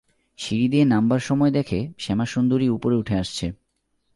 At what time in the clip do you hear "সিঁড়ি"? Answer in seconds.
0.39-0.67